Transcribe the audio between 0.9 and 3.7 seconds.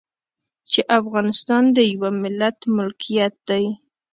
افغانستان د يوه ملت ملکيت دی.